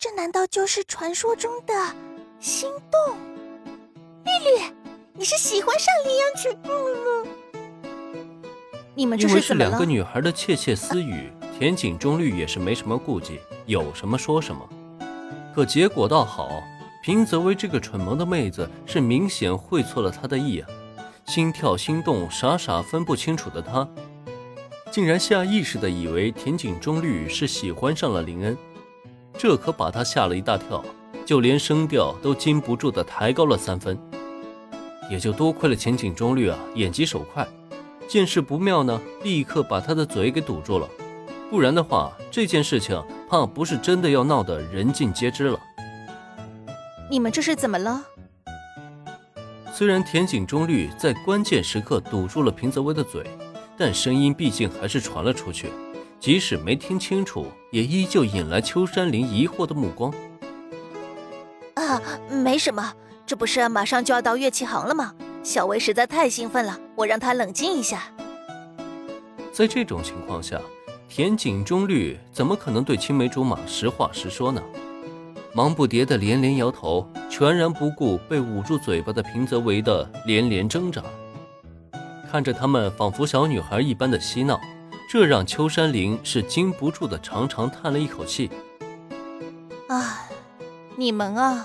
[0.00, 1.74] 这难道就是传说中的
[2.38, 3.16] 心动？
[4.24, 4.72] 绿绿，
[5.12, 7.30] 你是喜欢上林阳雪了吗？
[8.94, 14.68] 你们这是是两个女孩的窃窃私语，田井中绿也是没什么顾忌，有什么说什么。
[15.52, 16.62] 可结果倒好，
[17.02, 20.68] 平泽唯这个蠢萌的妹子是明显会错了他的意啊！
[21.26, 23.88] 心跳心动，傻傻分不清楚的她，
[24.92, 28.56] 竟然下意识的以为田井中绿是喜欢上了林恩，
[29.38, 30.84] 这可把他吓了一大跳，
[31.24, 33.96] 就连声调都禁不住的抬高了三分。
[35.08, 37.46] 也就多亏了田井中律啊，眼疾手快。
[38.08, 40.88] 见势不妙呢，立刻把他的嘴给堵住了，
[41.50, 45.60] 不然的话，这件事情怕不是真的要闹得人尽皆知了。
[47.10, 48.02] 你们这是怎么了？
[49.72, 53.24] 虽然田井中律在关键时刻堵住了平泽威的嘴，
[53.76, 55.68] 但声音毕竟还是传了出去，
[56.20, 60.12] 即使没听清楚，也依旧引来秋山林疑惑的目光。
[61.74, 62.92] 啊，没什么，
[63.24, 65.14] 这不是马上就要到乐器行了吗？
[65.44, 68.02] 小薇实在太兴奋了，我让她冷静一下。
[69.52, 70.60] 在这种情况下，
[71.08, 74.60] 田井中律怎么可能对青梅竹马实话实说呢？
[75.54, 81.02] 忙不迭的连连摇头，全然不顾被捂住嘴巴的平泽唯的连连挣扎。
[82.30, 84.60] 看着他们仿佛小女孩一般的嬉闹，
[85.10, 88.50] 这让秋山林是禁不住的长长叹了一口气。
[89.88, 90.28] 唉，
[90.96, 91.64] 你们啊，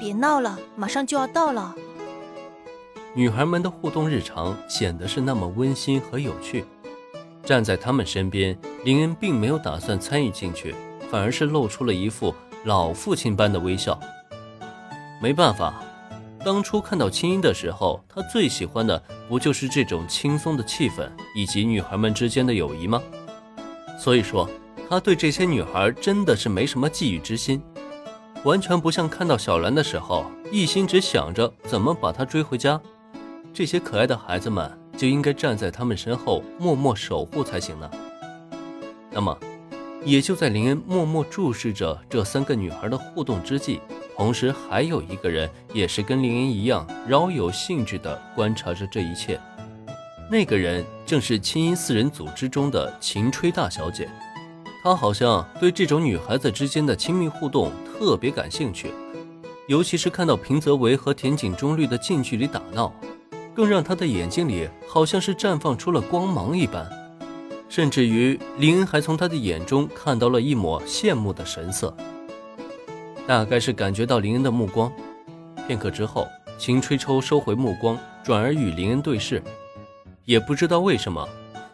[0.00, 1.72] 别闹了，马上就要到了。
[3.14, 6.64] 女孩们的互动日常显得是那么温馨和有趣。
[7.44, 10.74] 站在他们身边，林恩并没有打算参与进去，
[11.08, 13.96] 反而是露出了一副老父亲般的微笑。
[15.22, 15.80] 没办法，
[16.46, 23.02] 当初看到青音的时候，他最喜欢的不就是这种轻松的气氛以及女孩们之间的友谊吗？
[23.98, 24.48] 所以说，
[24.88, 27.60] 他对这些女孩真的是没什么觊觎之心，
[28.44, 32.80] 完全不像看到小兰的时候，一心只想着怎么把她追回家。
[33.52, 37.90] 这些可爱的孩子们就应该站在他们身后默默守护才行呢。
[39.10, 39.36] 那么，
[40.04, 43.80] 也就在林恩默默注视着这三个女孩的互动之际，
[44.16, 49.38] 同时还有一个人也是跟林恩一样饶有兴致地观察着这一切。
[50.30, 54.08] 那个人正是青音四人组之中的秦吹大小姐，
[54.82, 58.90] 她好像对这种女孩子之间的亲密互动特别感兴趣，
[59.68, 62.92] 尤其是看到平泽唯和田井中律的近距离打闹。
[63.54, 66.86] 更让她的眼睛里好像是绽放出了光芒一般，
[67.68, 71.96] 甚至于林恩还从他的眼中看到了一抹羡慕的神色。
[73.26, 74.92] 大概是感觉到林恩的目光，
[75.66, 79.42] 片刻之后，秦吹抽收回目光，转而与林恩对视。
[80.24, 81.28] 也不知道为什么，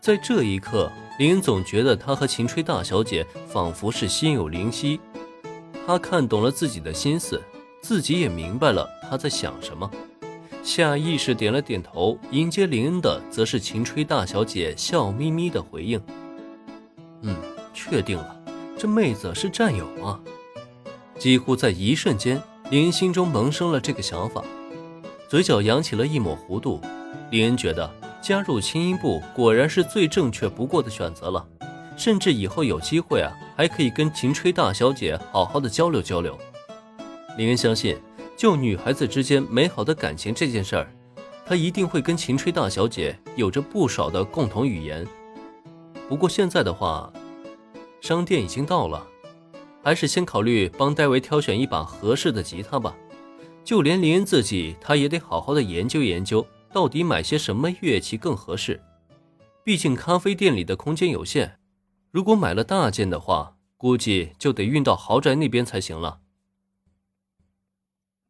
[0.00, 5.00] 在这一刻，林恩总觉得他和秦吹大小姐仿佛是心有灵犀，
[5.86, 7.42] 他看懂了自己的心思，
[7.80, 9.90] 自己也明白了他在想什么。
[10.62, 15.98] 下意识点了点头，迎接林恩的则是秦吹大小姐笑眯眯的回应
[17.22, 17.34] ：“嗯，
[17.72, 18.38] 确定了，
[18.76, 20.20] 这妹子是战友啊！”
[21.18, 22.40] 几乎在一瞬间，
[22.70, 24.42] 林恩心中萌生了这个想法，
[25.28, 26.80] 嘴角扬起了一抹弧度。
[27.30, 27.90] 林恩觉得
[28.22, 31.46] 加入青音部果然是最正确不过的选择了，
[31.96, 36.38] 甚至以后有机会啊，还可以跟晴吹大小姐好好的交流交流。
[37.36, 37.98] 林恩相信。
[38.36, 40.88] 就女孩子之间美好的感情这件事儿，
[41.44, 45.04] 他一定会跟秦吹大小姐有着不少的共同语言。
[46.08, 47.12] 不过现在的话，
[48.00, 49.04] 商店已经到了，
[49.82, 52.96] 还是先考虑帮戴维挑选一把合适的吉他吧。
[53.64, 58.80] 就连林恩自己，他也得好好的研究研究，到底买些什么乐器更合适。
[59.62, 61.58] 毕竟咖啡店里的空间有限，
[62.10, 66.20] 如果买了大件的话，估计就得运到豪宅那边才行了。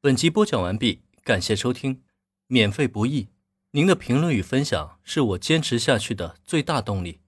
[0.01, 2.03] 本集播讲完毕，感谢收听，
[2.49, 3.29] 免费不易，
[3.71, 7.21] 您的评论与分享是我坚持下去的最大动力。